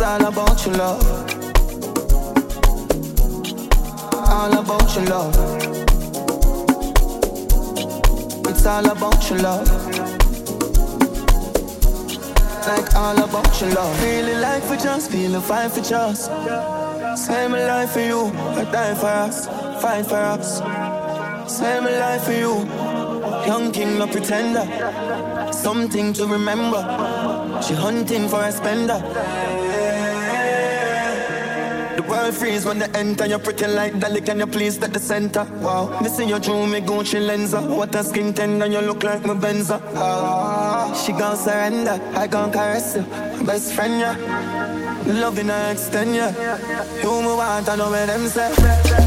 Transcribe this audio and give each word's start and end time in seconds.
It's 0.00 0.08
all 0.08 0.26
about 0.28 0.64
your 0.64 0.74
love. 0.76 1.04
All 4.14 4.58
about 4.58 4.96
your 4.96 5.04
love. 5.04 5.36
It's 8.48 8.64
all 8.64 8.90
about 8.90 9.28
your 9.28 9.38
love. 9.40 9.68
Like 12.66 12.94
all 12.96 13.22
about 13.22 13.60
your 13.60 13.74
love. 13.74 13.98
Feeling 13.98 14.40
like 14.40 14.62
for 14.62 14.76
just, 14.76 15.10
feeling 15.10 15.42
fine 15.42 15.68
for 15.68 15.82
just. 15.82 16.30
Spend 17.22 17.52
my 17.52 17.66
life 17.66 17.90
for 17.90 18.00
you, 18.00 18.20
I 18.56 18.64
die 18.72 18.94
for 18.94 19.04
us, 19.04 19.48
fight 19.82 20.06
for 20.06 20.16
us. 20.16 20.60
Spend 21.54 21.84
my 21.84 21.98
life 21.98 22.24
for 22.24 22.32
you, 22.32 22.54
young 23.46 23.70
king, 23.70 23.98
no 23.98 24.06
pretender. 24.06 24.64
Something 25.52 26.14
to 26.14 26.26
remember. 26.26 26.80
She 27.60 27.74
hunting 27.74 28.28
for 28.28 28.42
a 28.42 28.50
spender. 28.50 29.79
The 32.10 32.16
world 32.16 32.34
freeze 32.34 32.66
when 32.66 32.80
they 32.80 32.88
enter. 32.98 33.24
You're 33.24 33.38
pretty 33.38 33.68
like 33.68 34.00
Dolly, 34.00 34.20
can 34.20 34.40
you 34.40 34.46
please 34.48 34.82
at 34.82 34.92
the 34.92 34.98
center? 34.98 35.44
Wow, 35.62 35.96
missing 36.02 36.28
your 36.28 36.40
jewel, 36.40 36.66
me 36.66 36.80
Gucci 36.80 37.20
lenser. 37.24 37.62
What 37.64 37.94
a 37.94 38.02
skin 38.02 38.34
tender, 38.34 38.66
you 38.66 38.80
look 38.80 39.04
like 39.04 39.24
my 39.24 39.34
Benza. 39.34 39.80
Ah, 39.94 40.92
she 40.92 41.12
gon' 41.12 41.36
surrender, 41.36 42.00
I 42.16 42.26
gon' 42.26 42.50
caress 42.50 42.96
you, 42.96 43.04
best 43.46 43.74
friend 43.74 44.00
yeah. 44.00 44.16
Loving 45.06 45.46
her 45.46 45.70
extend 45.70 46.16
yeah. 46.16 46.34
You 47.00 47.22
me 47.22 47.28
want, 47.28 47.68
I 47.68 47.76
know 47.76 47.90
where 47.92 48.06
them 48.06 48.26
say. 48.26 48.52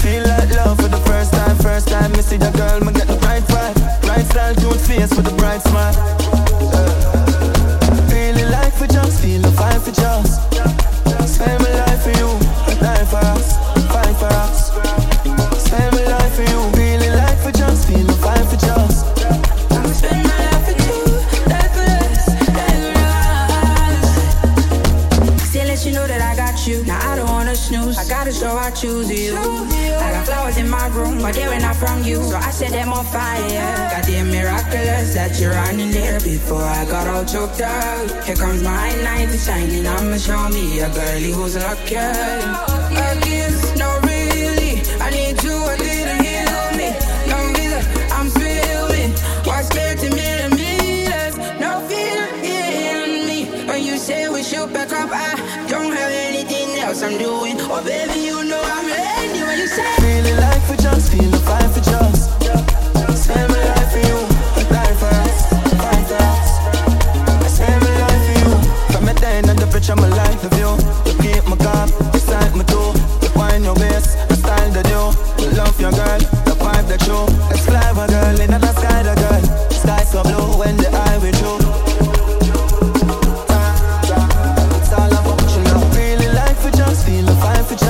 Feel 0.00 0.22
like 0.22 0.50
love 0.52 0.78
for 0.80 0.88
the 0.88 1.02
first 1.04 1.34
time, 1.34 1.56
first 1.58 1.88
time. 1.88 2.12
Me 2.12 2.22
see 2.22 2.38
the 2.38 2.50
girl, 2.52 2.80
me 2.80 2.94
get 2.94 3.08
the 3.08 3.16
bright 3.16 3.42
vibe, 3.42 4.00
bright 4.06 4.24
style, 4.24 4.54
cute 4.54 4.80
face 4.80 5.14
with 5.14 5.30
a 5.30 5.36
bright 5.36 5.60
smile. 5.60 6.15
Now 26.96 27.12
I 27.12 27.16
don't 27.16 27.28
wanna 27.28 27.54
snooze. 27.54 27.98
I 27.98 28.08
gotta 28.08 28.32
show 28.32 28.56
I 28.56 28.70
choose 28.70 29.10
you. 29.10 29.36
I 29.36 30.12
got 30.14 30.26
flowers 30.26 30.56
in 30.56 30.68
my 30.68 30.86
room, 30.88 31.20
but 31.20 31.34
they 31.34 31.46
were 31.46 31.58
not 31.58 31.76
from 31.76 32.02
you. 32.02 32.22
So 32.22 32.36
I 32.36 32.50
set 32.50 32.70
them 32.70 32.92
on 32.92 33.04
fire. 33.04 33.90
Goddamn 33.92 34.30
miraculous 34.30 35.14
that 35.14 35.38
you're 35.38 35.52
running 35.52 35.90
there 35.90 36.20
before 36.20 36.62
I 36.62 36.84
got 36.86 37.06
all 37.06 37.24
choked 37.24 37.60
up. 37.60 38.24
Here 38.24 38.36
comes 38.36 38.62
my 38.62 38.88
night 39.02 39.28
to 39.30 39.38
shining. 39.38 39.86
I'ma 39.86 40.16
show 40.16 40.48
me 40.48 40.80
a 40.80 40.88
girlie 40.88 41.32
who's 41.32 41.56
lucky. 41.56 41.96
A 41.96 43.18
kiss, 43.20 43.75
I'm 57.02 57.18
doing. 57.18 57.56
Oh, 57.60 57.82
baby, 57.84 58.20
you 58.20 58.42
know 58.44 58.60
I'm 58.62 58.86
ready 58.86 59.42
when 59.42 59.58
you 59.58 59.66
say. 59.66 59.84
Feeling 59.96 60.36
like 60.36 60.62
for 60.62 60.76
just, 60.76 61.12
feeling 61.12 61.30
fine 61.44 61.70
for 61.70 61.75
It's 87.68 87.82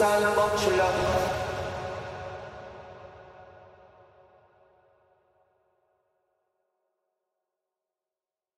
all 0.00 0.22
about 0.22 0.62
your 0.62 0.76
love. 0.76 1.17